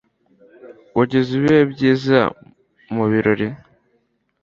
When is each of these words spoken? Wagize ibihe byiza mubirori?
Wagize 0.97 1.29
ibihe 1.39 1.61
byiza 1.73 2.19
mubirori? 2.93 3.47